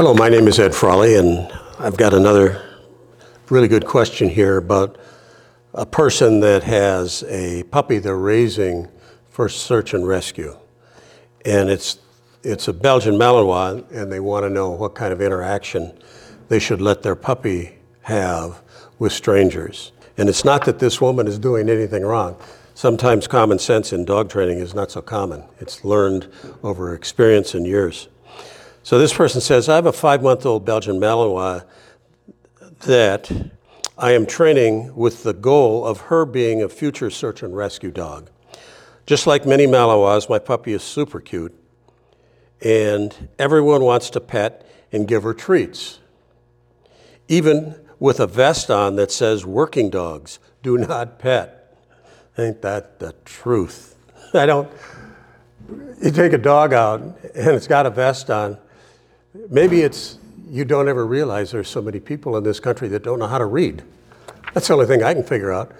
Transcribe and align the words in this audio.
Hello, 0.00 0.14
my 0.14 0.30
name 0.30 0.48
is 0.48 0.58
Ed 0.58 0.74
Frawley, 0.74 1.16
and 1.16 1.52
I've 1.78 1.98
got 1.98 2.14
another 2.14 2.62
really 3.50 3.68
good 3.68 3.84
question 3.84 4.30
here 4.30 4.56
about 4.56 4.96
a 5.74 5.84
person 5.84 6.40
that 6.40 6.62
has 6.62 7.22
a 7.24 7.64
puppy 7.64 7.98
they're 7.98 8.16
raising 8.16 8.88
for 9.28 9.46
search 9.50 9.92
and 9.92 10.08
rescue. 10.08 10.56
And 11.44 11.68
it's, 11.68 11.98
it's 12.42 12.66
a 12.66 12.72
Belgian 12.72 13.16
Malinois, 13.16 13.84
and 13.92 14.10
they 14.10 14.20
want 14.20 14.44
to 14.44 14.48
know 14.48 14.70
what 14.70 14.94
kind 14.94 15.12
of 15.12 15.20
interaction 15.20 15.92
they 16.48 16.58
should 16.58 16.80
let 16.80 17.02
their 17.02 17.14
puppy 17.14 17.76
have 18.00 18.62
with 18.98 19.12
strangers. 19.12 19.92
And 20.16 20.30
it's 20.30 20.46
not 20.46 20.64
that 20.64 20.78
this 20.78 21.02
woman 21.02 21.26
is 21.28 21.38
doing 21.38 21.68
anything 21.68 22.04
wrong. 22.04 22.38
Sometimes 22.72 23.26
common 23.26 23.58
sense 23.58 23.92
in 23.92 24.06
dog 24.06 24.30
training 24.30 24.60
is 24.60 24.74
not 24.74 24.90
so 24.90 25.02
common. 25.02 25.44
It's 25.58 25.84
learned 25.84 26.26
over 26.62 26.94
experience 26.94 27.52
and 27.52 27.66
years. 27.66 28.08
So 28.90 28.98
this 28.98 29.14
person 29.14 29.40
says, 29.40 29.68
I 29.68 29.76
have 29.76 29.86
a 29.86 29.92
five 29.92 30.20
month 30.20 30.44
old 30.44 30.64
Belgian 30.64 30.98
Malinois 30.98 31.64
that 32.80 33.30
I 33.96 34.10
am 34.10 34.26
training 34.26 34.96
with 34.96 35.22
the 35.22 35.32
goal 35.32 35.86
of 35.86 36.00
her 36.00 36.26
being 36.26 36.60
a 36.60 36.68
future 36.68 37.08
search 37.08 37.44
and 37.44 37.56
rescue 37.56 37.92
dog. 37.92 38.30
Just 39.06 39.28
like 39.28 39.46
many 39.46 39.68
Malinois, 39.68 40.28
my 40.28 40.40
puppy 40.40 40.72
is 40.72 40.82
super 40.82 41.20
cute, 41.20 41.56
and 42.60 43.28
everyone 43.38 43.84
wants 43.84 44.10
to 44.10 44.20
pet 44.20 44.66
and 44.90 45.06
give 45.06 45.22
her 45.22 45.34
treats. 45.34 46.00
Even 47.28 47.76
with 48.00 48.18
a 48.18 48.26
vest 48.26 48.72
on 48.72 48.96
that 48.96 49.12
says 49.12 49.46
working 49.46 49.88
dogs 49.88 50.40
do 50.64 50.76
not 50.76 51.20
pet. 51.20 51.78
Ain't 52.36 52.60
that 52.62 52.98
the 52.98 53.14
truth? 53.24 53.94
I 54.34 54.46
don't, 54.46 54.68
you 56.02 56.10
take 56.10 56.32
a 56.32 56.38
dog 56.38 56.72
out 56.72 57.00
and 57.00 57.54
it's 57.54 57.68
got 57.68 57.86
a 57.86 57.90
vest 57.90 58.30
on. 58.30 58.58
Maybe 59.34 59.82
it's, 59.82 60.18
you 60.48 60.64
don't 60.64 60.88
ever 60.88 61.06
realize 61.06 61.52
there's 61.52 61.68
so 61.68 61.80
many 61.80 62.00
people 62.00 62.36
in 62.36 62.44
this 62.44 62.58
country 62.58 62.88
that 62.88 63.04
don't 63.04 63.18
know 63.18 63.28
how 63.28 63.38
to 63.38 63.46
read. 63.46 63.82
That's 64.54 64.68
the 64.68 64.74
only 64.74 64.86
thing 64.86 65.02
I 65.02 65.14
can 65.14 65.22
figure 65.22 65.52
out. 65.52 65.72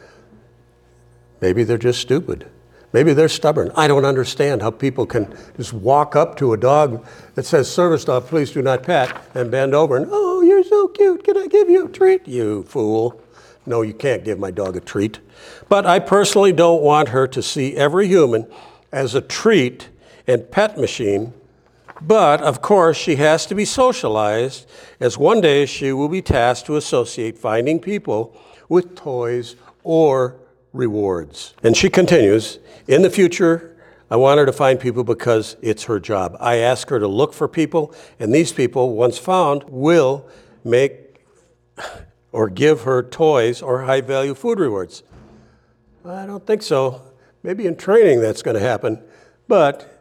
Maybe 1.41 1.65
they're 1.65 1.79
just 1.79 2.01
stupid. 2.01 2.49
Maybe 2.93 3.13
they're 3.13 3.29
stubborn. 3.29 3.71
I 3.77 3.89
don't 3.89 4.05
understand 4.05 4.63
how 4.63 4.71
people 4.71 5.07
can 5.07 5.37
just 5.57 5.73
walk 5.73 6.17
up 6.17 6.37
to 6.37 6.53
a 6.53 6.57
dog 6.57 7.07
that 7.35 7.47
says 7.47 7.73
service 7.73 8.05
dog, 8.05 8.27
please 8.27 8.51
do 8.53 8.63
not 8.63 8.83
pet, 8.83 9.17
and 9.35 9.51
bend 9.51 9.75
over 9.75 9.97
and, 9.97 10.07
oh, 10.11 10.43
you're 10.43 10.65
so 10.65 10.89
cute. 10.89 11.25
Can 11.25 11.37
I 11.37 11.47
give 11.47 11.71
you 11.71 11.87
a 11.87 11.89
treat? 11.89 12.27
You 12.27 12.65
fool. 12.65 13.21
No, 13.67 13.83
you 13.83 13.95
can't 13.95 14.25
give 14.25 14.39
my 14.39 14.51
dog 14.51 14.77
a 14.77 14.81
treat. 14.81 15.21
But 15.69 15.87
I 15.87 15.99
personally 15.99 16.53
don't 16.53 16.83
want 16.83 17.11
her 17.11 17.29
to 17.29 17.43
see 17.43 17.77
every 17.77 18.07
human 18.09 18.47
as 18.91 19.15
a 19.15 19.21
treat 19.21 19.89
and 20.27 20.51
pet 20.51 20.79
machine. 20.79 21.33
But 22.01 22.41
of 22.41 22.63
course, 22.63 22.97
she 22.97 23.17
has 23.17 23.47
to 23.47 23.55
be 23.55 23.65
socialized, 23.65 24.69
as 24.99 25.19
one 25.19 25.41
day 25.41 25.67
she 25.67 25.93
will 25.93 26.09
be 26.09 26.23
tasked 26.23 26.67
to 26.67 26.77
associate 26.77 27.37
finding 27.37 27.79
people 27.79 28.37
with 28.69 28.97
toys 28.97 29.57
or 29.83 30.37
rewards. 30.73 31.55
And 31.63 31.77
she 31.77 31.91
continues 31.91 32.59
In 32.87 33.03
the 33.03 33.11
future, 33.11 33.77
I 34.11 34.17
want 34.17 34.39
her 34.39 34.47
to 34.47 34.53
find 34.53 34.81
people 34.81 35.05
because 35.05 35.57
it's 35.63 35.85
her 35.85 36.01
job. 36.01 36.37
I 36.41 36.57
ask 36.57 36.89
her 36.89 36.99
to 36.99 37.07
look 37.07 37.33
for 37.33 37.47
people, 37.47 37.95
and 38.19 38.35
these 38.35 38.53
people, 38.53 38.97
once 38.97 39.19
found, 39.19 39.65
will 39.69 40.27
make 40.65 41.25
or 42.33 42.49
give 42.49 42.83
her 42.83 43.03
toys 43.03 43.63
or 43.63 43.83
high 43.83 44.01
value 44.01 44.35
food 44.35 44.59
rewards. 44.59 45.03
I 46.05 46.27
don't 46.27 46.47
think 46.47 46.63
so. 46.63 47.03
Maybe 47.43 47.67
in 47.67 47.77
training 47.77 48.21
that's 48.21 48.43
going 48.43 48.57
to 48.57 48.63
happen. 48.63 49.03
But 49.49 50.00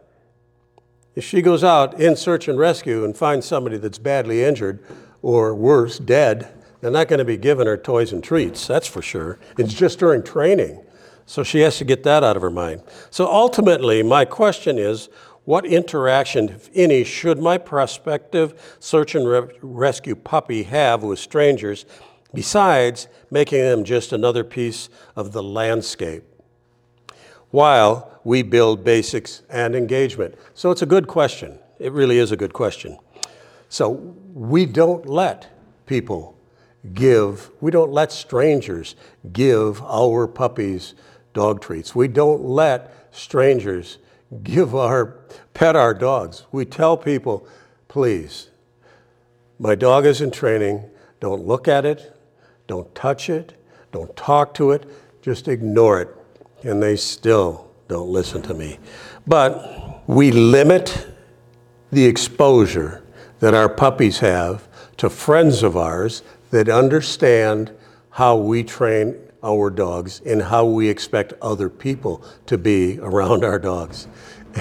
if 1.19 1.25
she 1.25 1.41
goes 1.41 1.65
out 1.65 1.99
in 1.99 2.15
search 2.15 2.47
and 2.47 2.57
rescue 2.57 3.03
and 3.03 3.15
finds 3.15 3.45
somebody 3.45 3.75
that's 3.75 3.97
badly 3.97 4.41
injured 4.41 4.81
or 5.21 5.53
worse, 5.53 5.99
dead, 5.99 6.47
they're 6.79 6.89
not 6.89 7.09
going 7.09 7.19
to 7.19 7.25
be 7.25 7.35
giving 7.35 7.67
her 7.67 7.75
toys 7.75 8.13
and 8.13 8.23
treats, 8.23 8.65
that's 8.65 8.87
for 8.87 9.01
sure. 9.01 9.37
It's 9.57 9.73
just 9.73 9.99
during 9.99 10.23
training. 10.23 10.81
So 11.25 11.43
she 11.43 11.59
has 11.59 11.77
to 11.79 11.83
get 11.83 12.03
that 12.03 12.23
out 12.23 12.37
of 12.37 12.41
her 12.41 12.49
mind. 12.49 12.83
So 13.09 13.27
ultimately, 13.27 14.01
my 14.01 14.23
question 14.23 14.77
is 14.77 15.09
what 15.43 15.65
interaction, 15.65 16.47
if 16.47 16.69
any, 16.73 17.03
should 17.03 17.39
my 17.39 17.57
prospective 17.57 18.77
search 18.79 19.13
and 19.13 19.27
re- 19.27 19.49
rescue 19.61 20.15
puppy 20.15 20.63
have 20.63 21.03
with 21.03 21.19
strangers 21.19 21.85
besides 22.33 23.09
making 23.29 23.59
them 23.59 23.83
just 23.83 24.13
another 24.13 24.45
piece 24.45 24.87
of 25.17 25.33
the 25.33 25.43
landscape? 25.43 26.23
While 27.51 28.19
we 28.23 28.41
build 28.43 28.83
basics 28.83 29.41
and 29.49 29.75
engagement. 29.75 30.35
So 30.53 30.71
it's 30.71 30.81
a 30.81 30.85
good 30.85 31.07
question. 31.07 31.57
It 31.79 31.91
really 31.91 32.19
is 32.19 32.31
a 32.31 32.37
good 32.37 32.53
question. 32.53 32.97
So 33.69 33.89
we 34.33 34.65
don't 34.65 35.07
let 35.07 35.47
people 35.85 36.37
give, 36.93 37.49
we 37.61 37.71
don't 37.71 37.91
let 37.91 38.11
strangers 38.11 38.95
give 39.31 39.81
our 39.83 40.27
puppies 40.27 40.95
dog 41.33 41.61
treats. 41.61 41.95
We 41.95 42.07
don't 42.07 42.43
let 42.43 42.93
strangers 43.11 43.97
give 44.43 44.75
our, 44.75 45.17
pet 45.53 45.75
our 45.75 45.93
dogs. 45.93 46.45
We 46.51 46.65
tell 46.65 46.97
people, 46.97 47.47
please, 47.87 48.49
my 49.57 49.75
dog 49.75 50.05
is 50.05 50.21
in 50.21 50.31
training. 50.31 50.89
Don't 51.19 51.45
look 51.45 51.67
at 51.67 51.85
it. 51.85 52.15
Don't 52.67 52.93
touch 52.95 53.29
it. 53.29 53.53
Don't 53.91 54.15
talk 54.15 54.53
to 54.55 54.71
it. 54.71 54.89
Just 55.21 55.47
ignore 55.47 56.01
it. 56.01 56.18
And 56.63 56.81
they 56.81 56.95
still 56.95 57.69
don't 57.87 58.09
listen 58.09 58.41
to 58.43 58.53
me. 58.53 58.79
But 59.25 60.03
we 60.07 60.31
limit 60.31 61.07
the 61.91 62.05
exposure 62.05 63.03
that 63.39 63.53
our 63.53 63.69
puppies 63.69 64.19
have 64.19 64.67
to 64.97 65.09
friends 65.09 65.63
of 65.63 65.77
ours 65.77 66.23
that 66.51 66.69
understand 66.69 67.71
how 68.11 68.35
we 68.35 68.63
train 68.63 69.15
our 69.43 69.69
dogs 69.69 70.21
and 70.25 70.41
how 70.41 70.65
we 70.65 70.89
expect 70.89 71.33
other 71.41 71.69
people 71.69 72.23
to 72.45 72.57
be 72.57 72.99
around 72.99 73.43
our 73.43 73.59
dogs. 73.59 74.07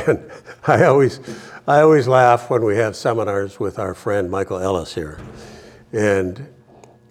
And 0.07 0.31
I 0.67 0.85
always, 0.85 1.21
I 1.67 1.81
always 1.81 2.07
laugh 2.07 2.51
when 2.51 2.65
we 2.65 2.77
have 2.77 2.95
seminars 2.95 3.59
with 3.59 3.79
our 3.79 3.95
friend 3.95 4.31
Michael 4.31 4.59
Ellis 4.59 4.95
here. 4.95 5.19
And, 5.93 6.49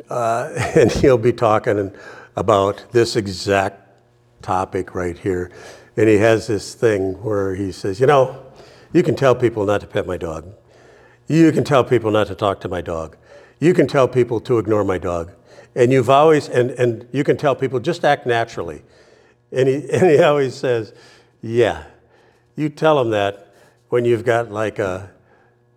uh, 0.10 0.52
and 0.76 0.92
he'll 0.92 1.18
be 1.18 1.34
talking 1.34 1.92
about 2.36 2.86
this 2.92 3.16
exact 3.16 3.87
topic 4.42 4.96
right 4.96 5.18
here. 5.18 5.52
And 5.96 6.08
he 6.08 6.18
has 6.18 6.48
this 6.48 6.76
thing 6.76 7.14
where 7.24 7.56
he 7.56 7.72
says, 7.72 8.00
You 8.00 8.08
know, 8.08 8.44
you 8.94 9.04
can 9.04 9.16
tell 9.16 9.36
people 9.36 9.66
not 9.66 9.82
to 9.82 9.88
pet 9.88 10.06
my 10.06 10.18
dog. 10.18 10.54
You 11.28 11.52
can 11.52 11.64
tell 11.64 11.84
people 11.84 12.12
not 12.12 12.28
to 12.28 12.36
talk 12.36 12.62
to 12.62 12.70
my 12.70 12.82
dog. 12.82 13.18
You 13.60 13.74
can 13.74 13.88
tell 13.88 14.08
people 14.08 14.40
to 14.42 14.60
ignore 14.60 14.84
my 14.84 14.98
dog. 14.98 15.32
And 15.76 15.92
you've 15.92 16.10
always, 16.10 16.48
and, 16.50 16.72
and 16.72 17.08
you 17.12 17.24
can 17.24 17.38
tell 17.38 17.56
people 17.56 17.80
just 17.80 18.06
act 18.06 18.26
naturally. 18.26 18.84
And 19.52 19.68
he, 19.68 19.90
and 19.92 20.10
he 20.10 20.20
always 20.20 20.56
says, 20.56 20.94
yeah, 21.42 21.84
you 22.56 22.70
tell 22.70 22.98
them 22.98 23.12
that 23.12 23.54
when 23.90 24.06
you've 24.06 24.26
got 24.26 24.52
like 24.52 24.80
a 24.80 25.12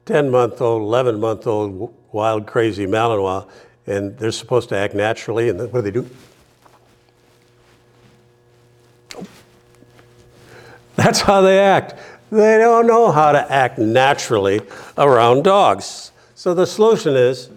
10 0.07 0.31
month 0.31 0.61
old, 0.61 0.83
11 0.83 1.21
month 1.21 1.47
old 1.47 1.95
wild, 2.13 2.47
crazy 2.47 2.87
Malinois, 2.87 3.49
and 3.87 4.17
they're 4.19 4.33
supposed 4.33 4.69
to 4.71 4.77
act 4.77 4.95
naturally, 4.95 5.49
and 5.49 5.61
what 5.61 5.73
do 5.73 5.83
they 5.83 5.91
do? 5.91 6.09
That's 11.01 11.23
how 11.23 11.41
they 11.41 11.59
act. 11.59 11.95
They 12.31 12.59
don't 12.59 12.87
know 12.87 13.11
how 13.11 13.33
to 13.33 13.51
act 13.51 13.79
naturally 13.79 14.61
around 14.99 15.45
dogs. 15.45 16.13
So 16.35 16.53
the 16.53 16.67
solution 16.67 17.17
is 17.17 17.49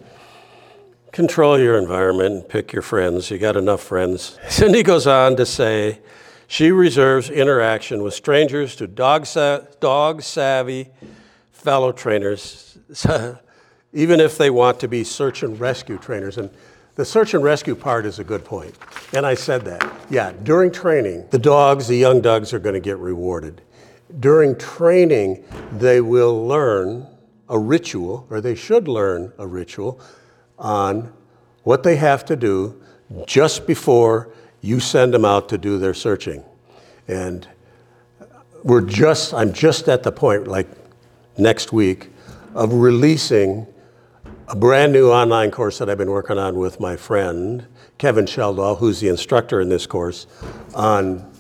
control 1.12 1.59
your 1.59 1.78
environment, 1.78 2.48
pick 2.48 2.72
your 2.72 2.81
friends. 2.81 3.30
You 3.30 3.38
got 3.38 3.58
enough 3.58 3.84
friends. 3.84 4.40
Cindy 4.50 4.81
goes 4.81 5.08
on 5.08 5.36
to 5.36 5.46
say 5.46 6.00
she 6.48 6.72
reserves 6.72 7.30
interaction 7.30 8.02
with 8.02 8.14
strangers 8.14 8.78
to 8.78 8.88
dog, 8.88 9.26
sa- 9.26 9.60
dog 9.81 10.22
savvy 10.22 10.88
fellow 11.52 11.92
trainers, 11.92 12.78
even 13.94 14.22
if 14.22 14.38
they 14.38 14.51
want 14.51 14.80
to 14.80 14.88
be 14.88 15.04
search 15.04 15.44
and 15.44 15.60
rescue 15.60 15.98
trainers. 15.98 16.38
And 16.38 16.50
the 16.95 17.06
search 17.06 17.34
and 17.34 17.44
rescue 17.44 17.75
part 17.75 18.06
is 18.06 18.19
a 18.19 18.24
good 18.24 18.45
point. 18.45 18.75
And 19.13 19.25
I 19.25 19.34
said 19.34 19.66
that. 19.66 19.84
Yeah, 20.10 20.31
during 20.44 20.72
training, 20.72 21.28
the 21.31 21.40
dogs, 21.40 21.88
the 21.88 21.98
young 21.98 22.22
dogs, 22.22 22.54
are 22.54 22.60
going 22.60 22.75
to 22.75 22.80
get 22.80 22.98
rewarded. 22.98 23.62
During 24.19 24.57
training, 24.57 25.44
they 25.72 26.01
will 26.01 26.45
learn 26.45 27.07
a 27.50 27.57
ritual, 27.57 28.28
or 28.30 28.42
they 28.42 28.56
should 28.56 28.88
learn 28.88 29.34
a 29.38 29.48
ritual 29.48 30.00
on 30.60 31.12
what 31.63 31.84
they 31.84 31.95
have 31.95 32.25
to 32.25 32.36
do 32.36 32.80
just 33.25 33.66
before 33.66 34.30
you 34.62 34.80
send 34.80 35.13
them 35.13 35.25
out 35.25 35.50
to 35.50 35.57
do 35.57 35.78
their 35.78 35.94
searching. 35.94 36.44
And 37.07 37.48
we're 38.63 38.81
just, 38.81 39.34
I'm 39.34 39.51
just 39.51 39.89
at 39.89 40.04
the 40.04 40.12
point, 40.12 40.48
like 40.48 40.68
next 41.38 41.74
week, 41.74 42.12
of 42.54 42.74
releasing 42.74 43.68
a 44.53 44.55
brand 44.55 44.94
new 44.94 45.09
online 45.09 45.50
course 45.50 45.79
that 45.79 45.89
I've 45.89 45.97
been 45.97 46.11
working 46.11 46.38
on 46.38 46.59
with 46.59 46.79
my 46.79 46.95
friend, 46.95 47.65
Kevin 47.97 48.25
Sheldahl, 48.25 48.77
who's 48.77 49.00
the 49.00 49.07
instructor 49.07 49.59
in 49.59 49.67
this 49.67 49.88
course, 49.88 50.27
on 50.75 51.33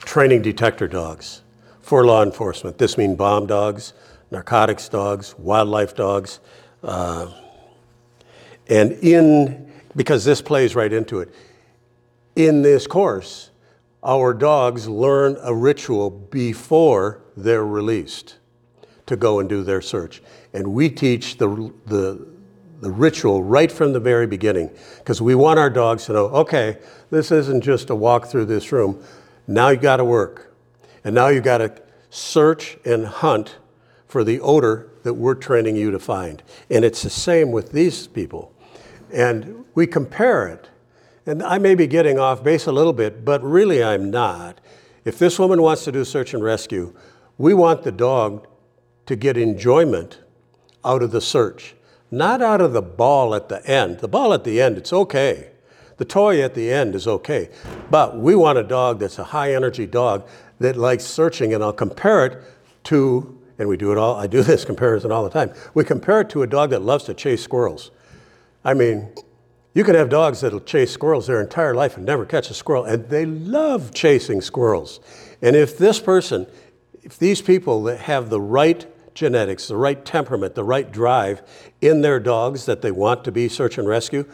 training 0.00 0.42
detector 0.42 0.86
dogs 0.86 1.40
for 1.80 2.04
law 2.04 2.22
enforcement. 2.22 2.76
This 2.76 2.98
means 2.98 3.16
bomb 3.16 3.46
dogs, 3.46 3.94
narcotics 4.30 4.86
dogs, 4.90 5.34
wildlife 5.38 5.94
dogs, 5.94 6.40
Uh, 6.82 7.28
and 8.68 8.92
in, 9.02 9.72
because 9.96 10.26
this 10.26 10.42
plays 10.42 10.76
right 10.76 10.92
into 10.92 11.20
it, 11.20 11.34
in 12.36 12.60
this 12.60 12.86
course, 12.86 13.50
our 14.04 14.34
dogs 14.34 14.86
learn 14.86 15.38
a 15.42 15.54
ritual 15.54 16.10
before 16.10 17.22
they're 17.34 17.64
released 17.64 18.36
to 19.06 19.16
go 19.16 19.40
and 19.40 19.48
do 19.48 19.64
their 19.64 19.80
search. 19.80 20.22
And 20.52 20.68
we 20.68 20.90
teach 20.90 21.38
the, 21.38 21.72
the, 21.86 22.26
the 22.80 22.90
ritual 22.90 23.42
right 23.42 23.70
from 23.70 23.92
the 23.92 24.00
very 24.00 24.26
beginning 24.26 24.70
because 24.98 25.20
we 25.20 25.34
want 25.34 25.58
our 25.58 25.70
dogs 25.70 26.06
to 26.06 26.12
know 26.12 26.26
okay, 26.26 26.78
this 27.10 27.30
isn't 27.30 27.62
just 27.62 27.90
a 27.90 27.94
walk 27.94 28.26
through 28.26 28.44
this 28.44 28.72
room. 28.72 29.02
Now 29.46 29.70
you 29.70 29.78
got 29.78 29.96
to 29.96 30.04
work. 30.04 30.54
And 31.04 31.14
now 31.14 31.28
you 31.28 31.40
got 31.40 31.58
to 31.58 31.74
search 32.10 32.76
and 32.84 33.06
hunt 33.06 33.56
for 34.06 34.24
the 34.24 34.40
odor 34.40 34.90
that 35.02 35.14
we're 35.14 35.34
training 35.34 35.76
you 35.76 35.90
to 35.90 35.98
find. 35.98 36.42
And 36.70 36.84
it's 36.84 37.02
the 37.02 37.10
same 37.10 37.52
with 37.52 37.72
these 37.72 38.06
people. 38.06 38.52
And 39.12 39.64
we 39.74 39.86
compare 39.86 40.48
it. 40.48 40.68
And 41.26 41.42
I 41.42 41.58
may 41.58 41.74
be 41.74 41.86
getting 41.86 42.18
off 42.18 42.42
base 42.42 42.66
a 42.66 42.72
little 42.72 42.92
bit, 42.92 43.24
but 43.24 43.42
really 43.42 43.82
I'm 43.82 44.10
not. 44.10 44.60
If 45.04 45.18
this 45.18 45.38
woman 45.38 45.62
wants 45.62 45.84
to 45.84 45.92
do 45.92 46.04
search 46.04 46.34
and 46.34 46.42
rescue, 46.42 46.94
we 47.36 47.54
want 47.54 47.82
the 47.82 47.92
dog 47.92 48.46
to 49.06 49.16
get 49.16 49.36
enjoyment 49.36 50.18
out 50.84 51.02
of 51.02 51.10
the 51.10 51.20
search, 51.20 51.74
not 52.10 52.42
out 52.42 52.60
of 52.60 52.72
the 52.72 52.82
ball 52.82 53.34
at 53.34 53.48
the 53.48 53.64
end. 53.66 53.98
The 53.98 54.08
ball 54.08 54.32
at 54.32 54.44
the 54.44 54.60
end, 54.60 54.78
it's 54.78 54.92
okay. 54.92 55.50
The 55.98 56.04
toy 56.04 56.42
at 56.42 56.54
the 56.54 56.70
end 56.70 56.94
is 56.94 57.06
okay. 57.06 57.50
But 57.90 58.18
we 58.18 58.34
want 58.34 58.58
a 58.58 58.62
dog 58.62 59.00
that's 59.00 59.18
a 59.18 59.24
high 59.24 59.54
energy 59.54 59.86
dog 59.86 60.28
that 60.60 60.76
likes 60.76 61.04
searching, 61.04 61.54
and 61.54 61.62
I'll 61.62 61.72
compare 61.72 62.26
it 62.26 62.42
to, 62.84 63.38
and 63.58 63.68
we 63.68 63.76
do 63.76 63.92
it 63.92 63.98
all, 63.98 64.16
I 64.16 64.26
do 64.26 64.42
this 64.44 64.64
comparison 64.64 65.12
all 65.12 65.24
the 65.24 65.30
time. 65.30 65.52
We 65.74 65.84
compare 65.84 66.20
it 66.20 66.30
to 66.30 66.42
a 66.42 66.46
dog 66.46 66.70
that 66.70 66.82
loves 66.82 67.04
to 67.04 67.14
chase 67.14 67.42
squirrels. 67.42 67.90
I 68.64 68.74
mean, 68.74 69.12
you 69.74 69.84
can 69.84 69.94
have 69.94 70.08
dogs 70.08 70.40
that'll 70.40 70.60
chase 70.60 70.90
squirrels 70.90 71.26
their 71.26 71.40
entire 71.40 71.74
life 71.74 71.96
and 71.96 72.06
never 72.06 72.24
catch 72.24 72.50
a 72.50 72.54
squirrel, 72.54 72.84
and 72.84 73.08
they 73.08 73.26
love 73.26 73.92
chasing 73.92 74.40
squirrels. 74.40 75.00
And 75.42 75.54
if 75.54 75.78
this 75.78 76.00
person, 76.00 76.46
if 77.02 77.18
these 77.18 77.42
people 77.42 77.82
that 77.84 78.00
have 78.00 78.30
the 78.30 78.40
right 78.40 78.86
genetics, 79.18 79.68
the 79.68 79.76
right 79.76 80.04
temperament, 80.04 80.54
the 80.54 80.64
right 80.64 80.90
drive 80.90 81.42
in 81.80 82.00
their 82.00 82.20
dogs 82.20 82.66
that 82.66 82.80
they 82.82 82.90
want 82.90 83.24
to 83.24 83.32
be 83.32 83.48
search 83.48 83.76
and 83.76 83.88
rescue, 83.88 84.24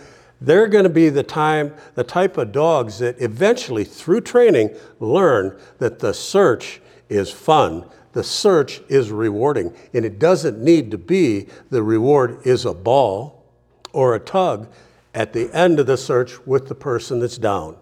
they're 0.40 0.68
going 0.68 0.84
to 0.84 0.90
be 0.90 1.08
the 1.08 1.22
time, 1.22 1.74
the 1.94 2.04
type 2.04 2.36
of 2.36 2.52
dogs 2.52 2.98
that 2.98 3.20
eventually, 3.20 3.84
through 3.84 4.20
training, 4.20 4.74
learn 5.00 5.58
that 5.78 6.00
the 6.00 6.12
search 6.12 6.80
is 7.08 7.30
fun, 7.30 7.84
the 8.12 8.22
search 8.22 8.80
is 8.88 9.10
rewarding, 9.10 9.74
and 9.92 10.04
it 10.04 10.18
doesn't 10.18 10.58
need 10.58 10.90
to 10.90 10.98
be 10.98 11.48
the 11.70 11.82
reward 11.82 12.40
is 12.44 12.64
a 12.64 12.74
ball 12.74 13.44
or 13.92 14.14
a 14.14 14.20
tug 14.20 14.68
at 15.14 15.32
the 15.32 15.50
end 15.54 15.80
of 15.80 15.86
the 15.86 15.96
search 15.96 16.44
with 16.46 16.68
the 16.68 16.74
person 16.74 17.20
that's 17.20 17.38
down. 17.38 17.76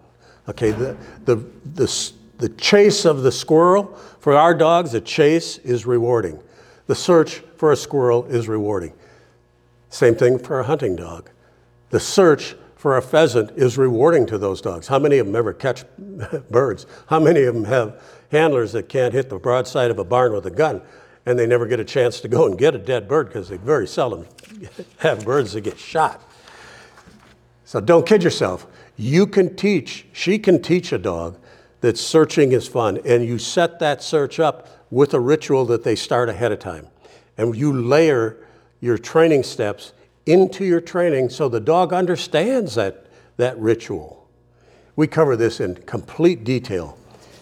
Okay, 0.47 0.71
the, 0.71 0.95
the, 1.25 1.35
the, 1.73 2.11
the 2.37 2.49
chase 2.49 3.05
of 3.05 3.23
the 3.23 3.31
squirrel, 3.31 3.95
for 4.19 4.35
our 4.35 4.53
dogs, 4.53 4.91
the 4.91 5.01
chase 5.01 5.57
is 5.59 5.85
rewarding. 5.85 6.39
The 6.87 6.95
search 6.95 7.41
for 7.55 7.71
a 7.71 7.75
squirrel 7.75 8.25
is 8.25 8.47
rewarding. 8.47 8.93
Same 9.89 10.15
thing 10.15 10.39
for 10.39 10.59
a 10.59 10.63
hunting 10.63 10.95
dog. 10.95 11.29
The 11.91 11.99
search 11.99 12.55
for 12.75 12.97
a 12.97 13.01
pheasant 13.01 13.51
is 13.55 13.77
rewarding 13.77 14.25
to 14.25 14.37
those 14.37 14.59
dogs. 14.59 14.87
How 14.87 14.99
many 14.99 15.17
of 15.17 15.25
them 15.27 15.35
ever 15.35 15.53
catch 15.53 15.85
birds? 16.49 16.85
How 17.07 17.19
many 17.19 17.43
of 17.43 17.53
them 17.53 17.65
have 17.65 18.01
handlers 18.31 18.73
that 18.73 18.89
can't 18.89 19.13
hit 19.13 19.29
the 19.29 19.37
broadside 19.37 19.91
of 19.91 19.99
a 19.99 20.03
barn 20.03 20.33
with 20.33 20.45
a 20.45 20.51
gun 20.51 20.81
and 21.25 21.39
they 21.39 21.47
never 21.47 21.65
get 21.65 21.79
a 21.79 21.85
chance 21.85 22.19
to 22.19 22.27
go 22.27 22.45
and 22.45 22.57
get 22.57 22.75
a 22.75 22.77
dead 22.77 23.07
bird 23.07 23.27
because 23.27 23.47
they 23.47 23.57
very 23.57 23.87
seldom 23.87 24.25
have 24.97 25.23
birds 25.23 25.53
that 25.53 25.61
get 25.61 25.79
shot? 25.79 26.21
So 27.63 27.79
don't 27.79 28.05
kid 28.05 28.23
yourself. 28.23 28.67
You 28.97 29.27
can 29.27 29.55
teach, 29.55 30.05
she 30.11 30.37
can 30.37 30.61
teach 30.61 30.91
a 30.91 30.97
dog 30.97 31.39
that 31.83 31.97
searching 31.97 32.53
is 32.53 32.65
fun, 32.65 32.97
and 33.03 33.25
you 33.25 33.37
set 33.37 33.77
that 33.79 34.01
search 34.01 34.39
up 34.39 34.69
with 34.89 35.13
a 35.13 35.19
ritual 35.19 35.65
that 35.65 35.83
they 35.83 35.97
start 35.97 36.29
ahead 36.29 36.49
of 36.49 36.59
time. 36.59 36.87
And 37.37 37.53
you 37.57 37.73
layer 37.73 38.37
your 38.79 38.97
training 38.97 39.43
steps 39.43 39.91
into 40.25 40.63
your 40.63 40.79
training 40.79 41.29
so 41.29 41.49
the 41.49 41.59
dog 41.59 41.91
understands 41.91 42.75
that, 42.75 43.07
that 43.35 43.59
ritual. 43.59 44.29
We 44.95 45.07
cover 45.07 45.35
this 45.35 45.59
in 45.59 45.75
complete 45.75 46.45
detail 46.45 46.97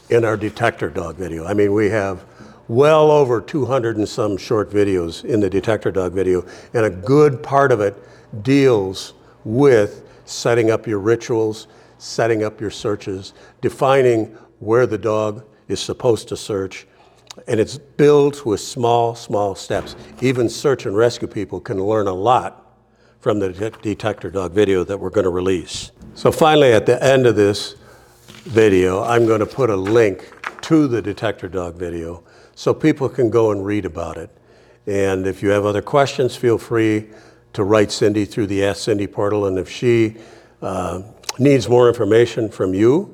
in 0.10 0.26
our 0.26 0.38
detector 0.38 0.90
dog 0.90 1.18
video. 1.18 1.46
I 1.46 1.54
mean, 1.54 1.72
we 1.72 1.92
have 1.92 2.26
well 2.68 3.12
over 3.12 3.42
200 3.42 3.98
and 3.98 4.10
some 4.10 4.38
short 4.38 4.72
videos 4.72 5.24
in 5.24 5.40
the 5.40 5.52
detector 5.52 5.92
dog 5.92 6.14
video, 6.14 6.44
and 6.74 6.84
a 6.86 6.90
good 6.90 7.44
part 7.44 7.72
of 7.72 7.80
it 7.80 7.96
deals 8.42 9.14
with 9.44 10.04
setting 10.26 10.72
up 10.72 10.88
your 10.88 10.98
rituals, 10.98 11.68
setting 12.02 12.44
up 12.44 12.60
your 12.60 12.72
searches, 12.72 13.34
defining 13.62 14.26
where 14.60 14.88
the 14.88 14.98
dog 14.98 15.46
is 15.68 15.80
supposed 15.80 16.28
to 16.28 16.36
search, 16.36 16.88
and 17.48 17.60
it's 17.60 17.78
built 17.78 18.44
with 18.46 18.60
small, 18.60 19.14
small 19.14 19.54
steps. 19.54 19.96
Even 20.20 20.50
search 20.50 20.88
and 20.88 20.98
rescue 20.98 21.28
people 21.28 21.60
can 21.60 21.82
learn 21.82 22.08
a 22.08 22.14
lot 22.14 22.76
from 23.20 23.40
the 23.40 23.52
detector 23.84 24.32
dog 24.32 24.52
video 24.52 24.84
that 24.84 24.98
we're 24.98 25.12
going 25.12 25.26
to 25.26 25.30
release. 25.30 25.92
So 26.16 26.32
finally, 26.32 26.74
at 26.74 26.88
the 26.88 27.02
end 27.04 27.28
of 27.28 27.36
this 27.36 27.76
video, 28.46 29.04
I'm 29.04 29.28
going 29.28 29.40
to 29.40 29.46
put 29.46 29.70
a 29.70 29.76
link 29.76 30.34
to 30.64 30.88
the 30.88 31.04
detector 31.04 31.48
dog 31.48 31.76
video 31.76 32.24
so 32.56 32.74
people 32.74 33.10
can 33.10 33.30
go 33.30 33.52
and 33.52 33.64
read 33.64 33.86
about 33.86 34.18
it. 34.18 34.32
And 34.88 35.28
if 35.28 35.44
you 35.44 35.50
have 35.50 35.66
other 35.66 35.84
questions, 35.84 36.36
feel 36.36 36.58
free 36.58 37.10
to 37.54 37.64
write 37.64 37.92
Cindy 37.92 38.26
through 38.26 38.48
the 38.48 38.66
Ask 38.66 38.86
Cindy 38.86 39.06
portal. 39.06 39.46
And 39.46 39.60
if 39.60 39.70
she 39.70 40.18
uh, 40.64 41.04
needs 41.40 41.70
more 41.70 41.88
information 41.88 42.50
from 42.50 42.74
you, 42.74 43.14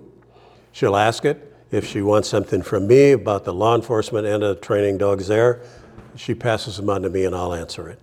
she'll 0.72 0.96
ask 0.96 1.26
it. 1.26 1.44
If 1.70 1.86
she 1.86 2.02
wants 2.02 2.30
something 2.30 2.62
from 2.62 2.88
me 2.88 3.12
about 3.12 3.44
the 3.44 3.54
law 3.54 3.76
enforcement 3.76 4.26
and 4.26 4.42
the 4.42 4.56
training 4.56 4.98
dogs 4.98 5.28
there, 5.28 5.62
she 6.16 6.34
passes 6.34 6.78
them 6.78 6.90
on 6.90 7.02
to 7.02 7.10
me 7.10 7.26
and 7.26 7.36
I'll 7.36 7.54
answer 7.54 7.90
it. 7.90 8.00